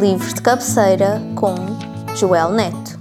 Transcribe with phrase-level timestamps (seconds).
[0.00, 1.54] Livros de Cabeceira com
[2.16, 2.98] Joel Neto.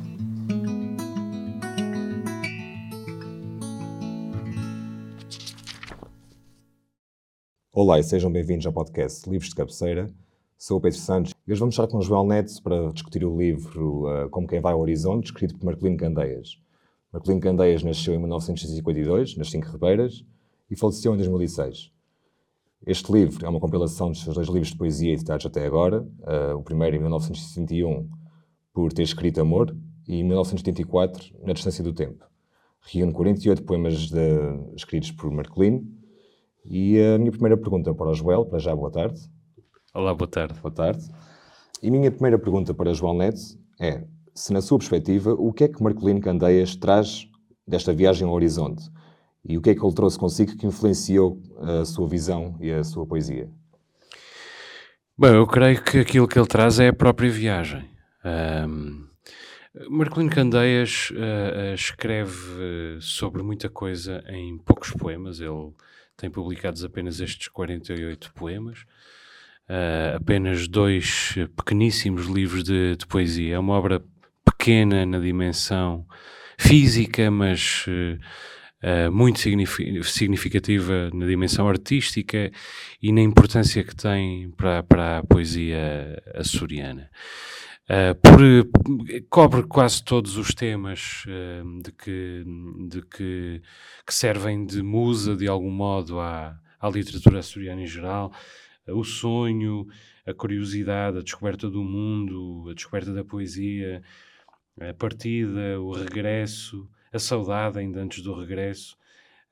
[7.71, 10.09] Olá e sejam bem-vindos ao podcast Livros de Cabeceira.
[10.57, 13.37] Sou o Pedro Santos e hoje vamos estar com o Joel Neto para discutir o
[13.37, 16.61] livro uh, Como Quem Vai ao Horizonte, escrito por Marcolino Candeias.
[17.13, 20.25] Marcolino Candeias nasceu em 1952, nas Cinco Ribeiras,
[20.69, 21.93] e faleceu em 2006.
[22.85, 26.55] Este livro é uma compilação dos seus dois livros de poesia editados até agora, uh,
[26.57, 28.09] o primeiro em 1961,
[28.73, 29.75] por ter escrito Amor,
[30.07, 32.25] e em 1984, Na Distância do Tempo.
[32.81, 34.19] Reúne 48 poemas de,
[34.75, 35.83] escritos por Marcolino.
[36.65, 39.19] E a minha primeira pergunta para o Joel, para já, boa tarde.
[39.93, 40.59] Olá, boa tarde.
[40.59, 41.05] Boa tarde.
[41.83, 43.39] E a minha primeira pergunta para João Neto
[43.79, 47.27] é, se na sua perspectiva, o que é que Marcolino Candeias traz
[47.67, 48.89] desta viagem ao horizonte?
[49.45, 52.83] E o que é que ele trouxe consigo que influenciou a sua visão e a
[52.83, 53.49] sua poesia?
[55.17, 57.89] Bem, eu creio que aquilo que ele traz é a própria viagem.
[58.23, 59.07] Um,
[59.89, 65.39] Marcolino Candeias uh, escreve sobre muita coisa em poucos poemas.
[65.39, 65.73] Ele
[66.17, 68.85] tem publicados apenas estes 48 poemas.
[69.69, 73.55] Uh, apenas dois pequeníssimos livros de, de, poesia.
[73.55, 74.03] É uma obra
[74.43, 76.05] pequena na dimensão
[76.57, 78.19] física, mas uh,
[78.83, 82.51] uh, muito significativa na dimensão artística
[83.01, 87.09] e na importância que tem para, para a poesia açoriana.
[87.89, 88.39] Uh, por,
[89.31, 92.43] cobre quase todos os temas uh, de, que,
[92.87, 93.61] de que,
[94.05, 98.31] que, servem de musa, de algum modo, à, à literatura açoriana em geral.
[98.87, 99.87] Uh, o sonho,
[100.23, 104.03] a curiosidade, a descoberta do mundo, a descoberta da poesia,
[104.79, 108.97] a partida, o regresso, a saudade ainda antes do regresso,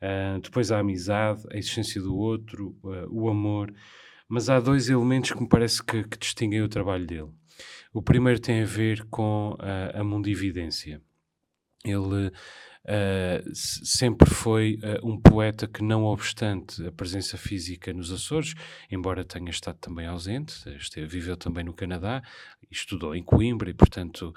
[0.01, 3.73] uh, depois a amizade, a existência do outro, uh, o amor.
[4.27, 7.29] Mas há dois elementos que me parece que, que distinguem o trabalho dele.
[7.93, 11.01] O primeiro tem a ver com uh, a mundividência.
[11.83, 12.31] Ele
[12.87, 18.53] uh, sempre foi uh, um poeta que, não obstante a presença física nos Açores,
[18.89, 22.21] embora tenha estado também ausente, esteve, viveu também no Canadá,
[22.71, 24.33] estudou em Coimbra e, portanto,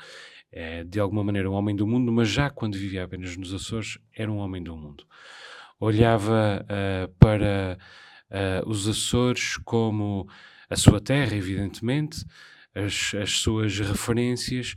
[0.53, 3.99] é de alguma maneira um homem do mundo, mas já quando vivia apenas nos Açores,
[4.13, 5.05] era um homem do mundo.
[5.79, 7.79] Olhava uh, para
[8.65, 10.29] os Açores como
[10.69, 12.25] a sua terra, evidentemente,
[12.73, 14.77] as, as suas referências,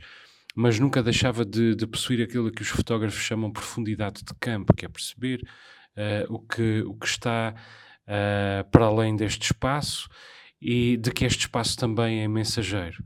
[0.54, 4.86] mas nunca deixava de, de, possuir aquilo que os fotógrafos chamam profundidade de campo, que
[4.86, 5.42] é perceber
[5.96, 7.54] uh, o, que, o que está
[8.70, 10.10] para além deste espaço
[10.60, 13.02] e de que este espaço também é mensageiro.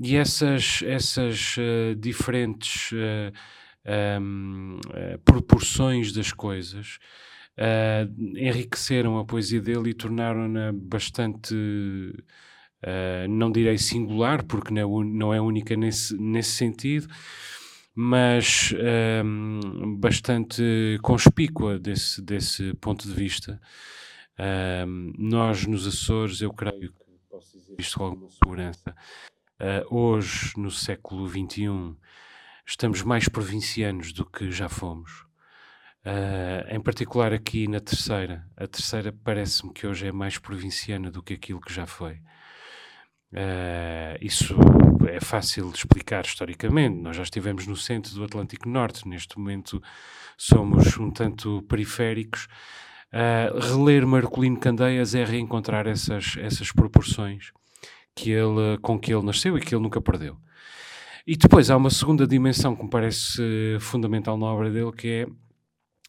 [0.00, 6.98] E essas, essas uh, diferentes uh, um, uh, proporções das coisas
[8.36, 11.52] enriqueceram a poesia dele e tornaram-na bastante,
[13.28, 17.08] não direi singular, porque não é, não é única nesse, nesse sentido,
[17.94, 18.72] mas
[19.24, 23.60] um, bastante conspícua desse, desse ponto de vista.
[24.86, 28.94] Um, nós, nos Açores, eu creio que posso dizer isto com alguma segurança,
[29.60, 31.96] Uh, hoje, no século XXI,
[32.64, 35.22] estamos mais provincianos do que já fomos.
[36.06, 38.46] Uh, em particular aqui na terceira.
[38.56, 42.20] A terceira parece-me que hoje é mais provinciana do que aquilo que já foi.
[43.32, 44.56] Uh, isso
[45.08, 47.00] é fácil de explicar historicamente.
[47.00, 49.82] Nós já estivemos no centro do Atlântico Norte, neste momento
[50.36, 52.48] somos um tanto periféricos.
[53.12, 57.52] Uh, reler Marcolino Candeias é reencontrar essas, essas proporções
[58.14, 60.36] que ele, com que ele nasceu e que ele nunca perdeu.
[61.26, 63.42] E depois há uma segunda dimensão que me parece
[63.80, 65.26] fundamental na obra dele, que é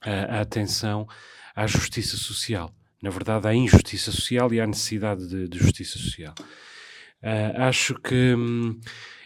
[0.01, 1.05] a, a atenção
[1.53, 2.73] à justiça social.
[3.01, 6.33] Na verdade, à injustiça social e à necessidade de, de justiça social.
[7.21, 8.79] Uh, acho que hum,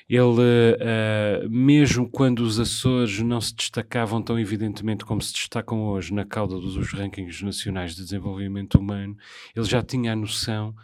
[0.10, 6.14] ele, uh, mesmo quando os Açores não se destacavam tão evidentemente como se destacam hoje
[6.14, 9.16] na cauda dos rankings nacionais de desenvolvimento humano,
[9.56, 10.76] ele já tinha a noção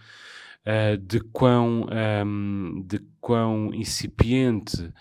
[0.65, 1.87] uh, de, quão,
[2.25, 4.91] um, de quão incipiente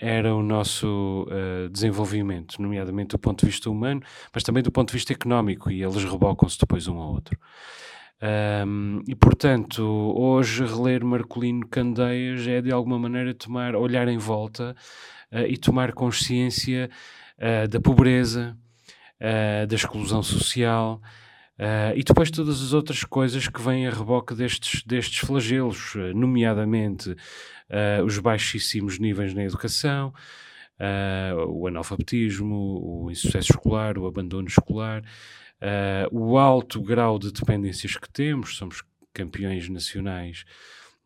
[0.00, 4.02] era o nosso uh, desenvolvimento, nomeadamente do ponto de vista humano,
[4.34, 7.38] mas também do ponto de vista económico, e eles rebocam-se depois um ao outro.
[8.22, 14.76] Um, e portanto, hoje reler Marcolino Candeias é de alguma maneira tomar, olhar em volta
[15.32, 16.90] uh, e tomar consciência
[17.38, 18.54] uh, da pobreza,
[19.16, 21.00] uh, da exclusão social,
[21.94, 27.14] e depois todas as outras coisas que vêm a reboque destes, destes flagelos, nomeadamente
[28.02, 30.10] os baixíssimos níveis na educação,
[31.48, 35.02] o analfabetismo, o insucesso escolar, o abandono escolar,
[36.10, 40.44] o alto grau de dependências que temos, somos campeões nacionais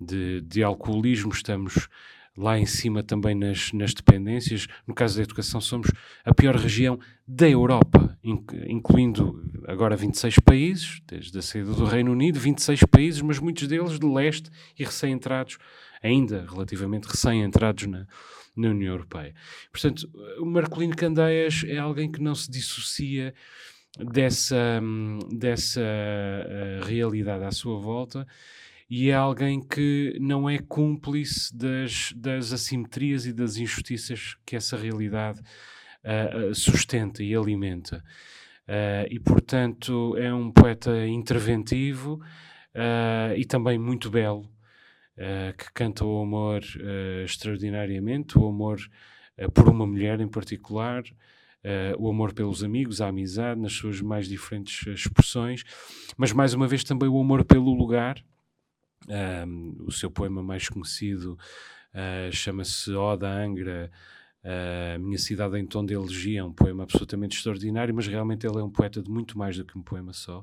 [0.00, 1.88] de, de alcoolismo, estamos
[2.36, 4.66] lá em cima também nas, nas dependências.
[4.86, 5.90] No caso da educação, somos
[6.24, 12.38] a pior região da Europa, incluindo agora 26 países, desde a saída do Reino Unido,
[12.38, 15.58] 26 países, mas muitos deles de leste e recém-entrados,
[16.02, 18.06] ainda relativamente recém-entrados na,
[18.56, 19.34] na União Europeia.
[19.72, 20.08] Portanto,
[20.38, 23.32] o Marcolino Candeias é alguém que não se dissocia
[23.98, 24.80] dessa,
[25.32, 28.26] dessa uh, realidade à sua volta
[28.88, 34.76] e é alguém que não é cúmplice das, das assimetrias e das injustiças que essa
[34.76, 38.04] realidade uh, sustenta e alimenta.
[38.68, 42.20] Uh, e, portanto, é um poeta interventivo
[42.74, 44.48] uh, e também muito belo,
[45.56, 46.60] que canta o amor
[47.24, 48.80] extraordinariamente, o amor
[49.54, 51.04] por uma mulher em particular,
[51.98, 55.64] o amor pelos amigos, a amizade, nas suas mais diferentes expressões,
[56.16, 58.22] mas mais uma vez também o amor pelo lugar.
[59.08, 61.38] Um, o seu poema mais conhecido
[61.92, 63.90] uh, chama-se Oda Angra,
[64.42, 68.58] uh, Minha Cidade em Tom de Elegia, é um poema absolutamente extraordinário, mas realmente ele
[68.58, 70.40] é um poeta de muito mais do que um poema só.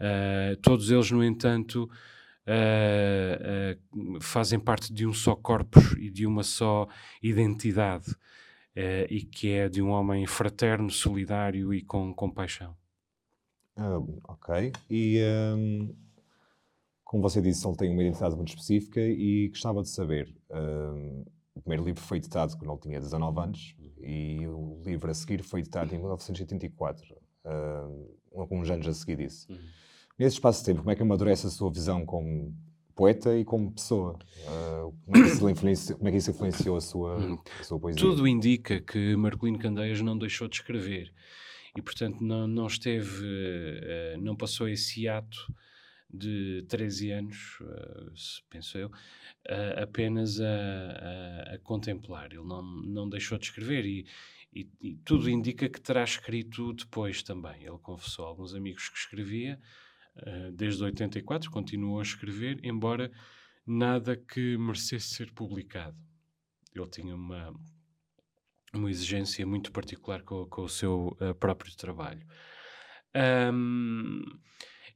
[0.00, 1.88] Uh, todos eles, no entanto,
[4.20, 6.86] fazem parte de um só corpus e de uma só
[7.20, 8.14] identidade,
[9.10, 12.76] e que é de um homem fraterno, solidário e com compaixão.
[13.78, 14.72] Uh, ok.
[14.90, 15.20] E
[15.56, 15.94] um,
[17.04, 20.34] como você disse, ele tem uma identidade muito específica e gostava de saber.
[20.50, 21.24] Um,
[21.54, 25.42] o primeiro livro foi editado quando ele tinha 19 anos e o livro a seguir
[25.42, 29.46] foi editado em 1984, um, alguns anos a seguir disso.
[29.50, 29.58] Uhum.
[30.18, 32.54] Nesse espaço de tempo, como é que amadurece a sua visão como
[32.96, 34.18] poeta e como pessoa?
[34.48, 34.92] Uh,
[35.38, 35.54] como, é
[35.94, 38.00] como, é que isso influenciou a sua, a sua poesia?
[38.00, 41.12] Tudo indica que Marcolino Candeias não deixou de escrever
[41.76, 45.54] e, portanto, não, não esteve, uh, não passou esse ato
[46.12, 48.12] de 13 anos, uh,
[48.48, 52.32] penso eu, uh, apenas a, a, a, contemplar.
[52.32, 54.06] Ele não, não deixou de escrever e,
[54.54, 57.62] e, e, tudo indica que terá escrito depois também.
[57.62, 59.60] Ele confessou a alguns amigos que escrevia
[60.54, 63.10] desde 84, continuou a escrever, embora
[63.66, 65.96] nada que merecesse ser publicado.
[66.74, 67.54] Ele tinha uma,
[68.72, 72.26] uma exigência muito particular com, com o seu próprio trabalho.
[73.16, 74.22] Um,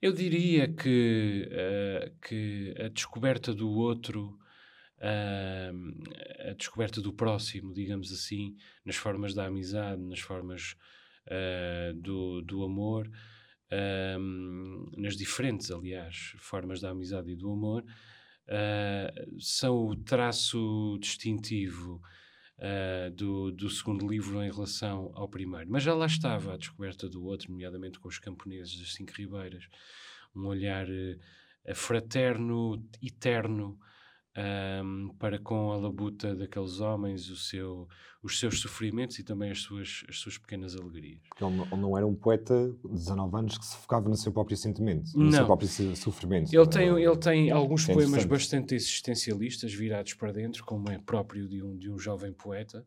[0.02, 4.38] eu diria que, uh, que a descoberta do outro,
[4.98, 10.74] uh, a descoberta do próximo, digamos assim, nas formas da amizade, nas formas
[11.26, 13.10] uh, do, do amor,
[14.96, 17.84] nas diferentes, aliás, formas da amizade e do amor,
[19.38, 22.00] são o traço distintivo
[22.60, 25.70] uh, do, do segundo livro em relação ao primeiro.
[25.70, 29.66] Mas já lá estava a descoberta do outro, nomeadamente com os camponeses das Cinco Ribeiras.
[30.34, 33.78] Um olhar uh, fraterno, eterno,
[34.36, 37.88] um, para com a labuta daqueles homens, o seu,
[38.22, 41.20] os seus sofrimentos e também as suas, as suas pequenas alegrias.
[41.40, 44.56] Ele, ele não era um poeta de 19 anos que se focava no seu próprio
[44.56, 45.32] sentimento, no não.
[45.32, 46.54] seu próprio sofrimento.
[46.54, 51.48] Ele tem, ele tem alguns é poemas bastante existencialistas, virados para dentro, como é próprio
[51.48, 52.84] de um, de um jovem poeta,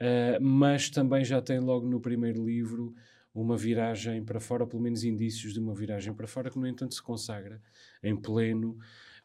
[0.00, 2.94] uh, mas também já tem logo no primeiro livro
[3.32, 6.94] uma viragem para fora, pelo menos indícios de uma viragem para fora, que no entanto
[6.94, 7.60] se consagra
[8.00, 8.78] em pleno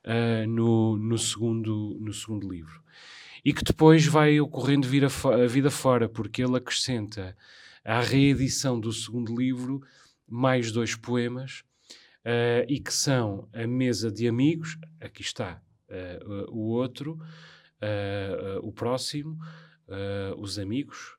[0.05, 2.81] uh, no, no, segundo, no segundo livro.
[3.43, 7.35] E que depois vai ocorrendo vir a, a vida fora, porque ele acrescenta
[7.83, 9.81] à reedição do segundo livro
[10.27, 11.63] mais dois poemas,
[12.25, 17.17] uh, e que são A Mesa de Amigos, aqui está uh, o outro,
[18.61, 19.39] o próximo,
[20.37, 21.15] Os Amigos,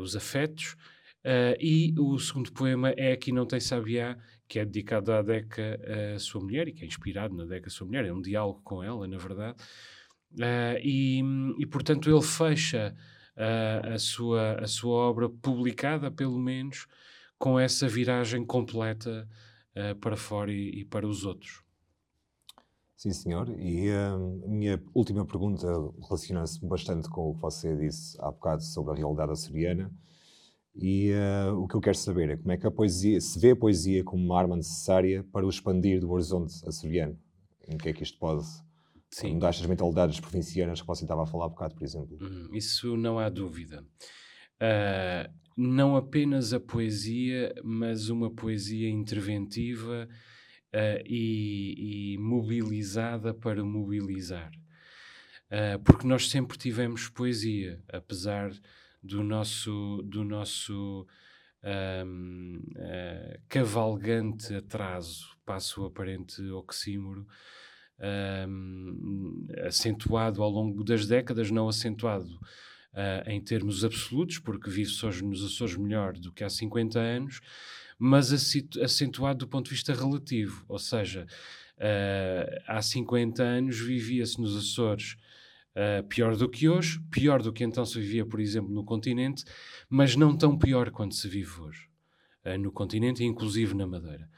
[0.00, 0.74] Os Afetos,
[1.58, 5.80] e o segundo poema é Aqui Não Tem Sabiá, que é dedicado à Deca,
[6.14, 8.60] a sua mulher, e que é inspirado na Deca, a sua mulher, é um diálogo
[8.64, 9.56] com ela, na verdade.
[10.34, 11.22] Uh, e,
[11.58, 12.94] e, portanto, ele fecha
[13.36, 16.86] uh, a, sua, a sua obra publicada, pelo menos,
[17.38, 19.28] com essa viragem completa
[19.76, 21.62] uh, para fora e, e, para os outros.
[22.96, 23.48] Sim, senhor.
[23.58, 25.66] E a minha última pergunta
[26.08, 29.92] relaciona-se bastante com o que você disse há bocado sobre a realidade açoriana
[30.74, 33.50] e uh, o que eu quero saber é como é que a poesia, se vê
[33.50, 37.18] a poesia como uma arma necessária para o expandir do horizonte açoriano.
[37.68, 38.44] Em que é que isto pode
[39.10, 39.34] Sim.
[39.34, 42.18] mudar estas mentalidades provincianas que você estava a falar há bocado, por exemplo?
[42.20, 43.84] Hum, isso não há dúvida.
[44.60, 54.50] Uh, não apenas a poesia, mas uma poesia interventiva uh, e, e, mobilizada para mobilizar.
[55.84, 58.50] porque nós sempre tivemos poesia, apesar
[59.02, 61.06] do nosso, do nosso
[62.06, 67.26] um, uh, cavalgante atraso, passo aparente oxímoro,
[68.48, 72.34] um, acentuado ao longo das décadas, não acentuado
[72.92, 77.40] uh, em termos absolutos, porque vive-se hoje nos Açores melhor do que há 50 anos,
[77.98, 78.32] mas
[78.82, 81.26] acentuado do ponto de vista relativo, ou seja,
[81.78, 85.16] uh, há 50 anos vivia-se nos Açores
[85.74, 89.42] Uh, pior do que hoje, pior do que então se vivia, por exemplo, no continente,
[89.88, 91.88] mas não tão pior quanto se vive hoje
[92.44, 94.28] uh, no continente inclusive na Madeira.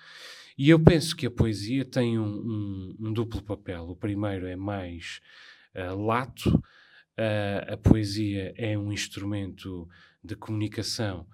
[0.56, 3.88] E eu penso que a poesia tem um, um, um duplo papel.
[3.88, 5.20] O primeiro é mais
[5.74, 6.62] uh, lato,
[7.16, 9.88] a poesia é um instrumento
[10.22, 11.24] de comunicação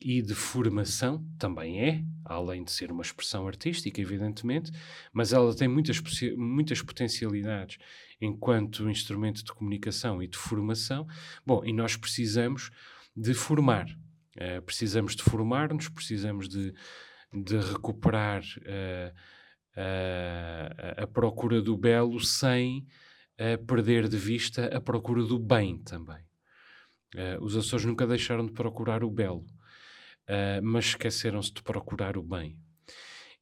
[0.00, 4.70] e de formação, também é, além de ser uma expressão artística, evidentemente,
[5.12, 6.00] mas ela tem muitas,
[6.36, 7.78] muitas potencialidades
[8.20, 11.06] enquanto instrumento de comunicação e de formação.
[11.44, 12.70] Bom, e nós precisamos
[13.16, 16.74] de formar, uh, precisamos de formar-nos, precisamos de,
[17.32, 19.14] de recuperar uh,
[19.76, 22.86] uh, a procura do belo sem
[23.66, 26.22] perder de vista a procura do bem também.
[27.40, 29.44] os Açores nunca deixaram de procurar o belo
[30.28, 32.56] uh, mas esqueceram-se de procurar o bem.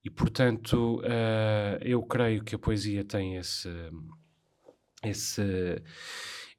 [0.04, 3.68] E, portanto, uh, eu creio que a poesia tem esse,
[5.04, 5.82] esse,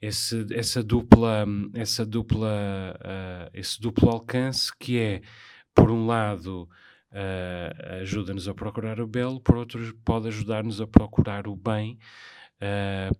[0.01, 5.21] esse, essa dupla, essa dupla, uh, esse duplo alcance que é,
[5.75, 6.69] por um lado,
[7.11, 11.99] uh, ajuda-nos a procurar o belo, por outro, pode ajudar-nos a procurar o bem,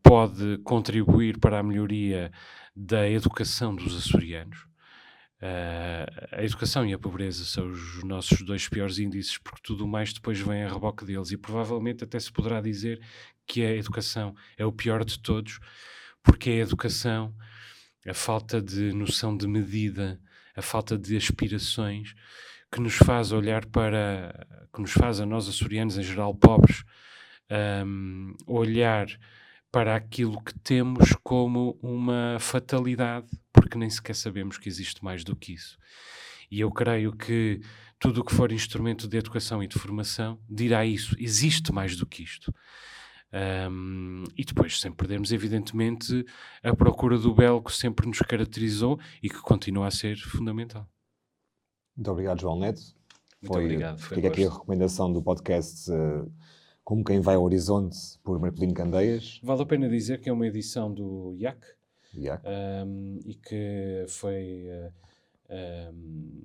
[0.01, 2.31] pode contribuir para a melhoria
[2.73, 4.65] da educação dos açorianos.
[5.43, 10.13] Uh, a educação e a pobreza são os nossos dois piores índices, porque tudo mais
[10.13, 11.31] depois vem a reboque deles.
[11.31, 13.01] E provavelmente até se poderá dizer
[13.45, 15.59] que a educação é o pior de todos,
[16.23, 17.35] porque a educação,
[18.07, 20.17] a falta de noção de medida,
[20.55, 22.13] a falta de aspirações,
[22.71, 26.85] que nos faz olhar para, que nos faz a nós açorianos em geral pobres,
[27.85, 29.07] um, olhar
[29.73, 35.35] para aquilo que temos como uma fatalidade porque nem sequer sabemos que existe mais do
[35.35, 35.79] que isso.
[36.51, 37.59] E eu creio que
[37.97, 41.15] tudo o que for instrumento de educação e de formação dirá isso.
[41.17, 42.53] Existe mais do que isto.
[43.71, 46.23] Um, e depois, sem perdermos, evidentemente,
[46.61, 50.87] a procura do belo que sempre nos caracterizou e que continua a ser fundamental.
[51.97, 52.81] Muito obrigado, João Neto.
[53.41, 53.99] Muito foi, obrigado.
[53.99, 56.31] Foi fica aqui a recomendação do podcast uh,
[56.83, 59.39] Como Quem Vai ao Horizonte, por Marcolino Candeias.
[59.41, 61.65] Vale a pena dizer que é uma edição do IAC,
[62.85, 66.41] um, e que foi, uh, um,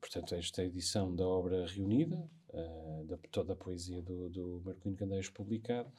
[0.00, 5.28] portanto, esta edição da obra reunida, uh, da, toda a poesia do, do Marcolino Candeias
[5.28, 5.92] publicada,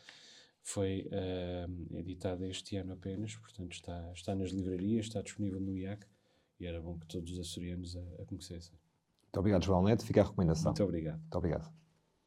[0.63, 6.05] foi uh, editada este ano apenas, portanto está, está nas livrarias, está disponível no IAC
[6.59, 8.73] e era bom que todos os açorianos a, a conhecessem.
[9.21, 10.05] Muito obrigado, João Neto.
[10.05, 10.71] Fica a recomendação.
[10.71, 11.19] Muito obrigado.
[11.19, 11.84] Muito obrigado.